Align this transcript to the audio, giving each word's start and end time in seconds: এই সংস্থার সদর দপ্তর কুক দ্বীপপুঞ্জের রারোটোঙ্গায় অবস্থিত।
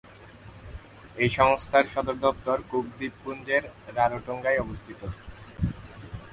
এই 1.17 1.29
সংস্থার 1.39 1.85
সদর 1.93 2.17
দপ্তর 2.25 2.57
কুক 2.69 2.85
দ্বীপপুঞ্জের 2.97 3.63
রারোটোঙ্গায় 3.95 4.61
অবস্থিত। 4.61 5.01